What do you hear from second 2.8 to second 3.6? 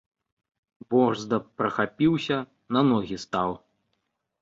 ногі стаў.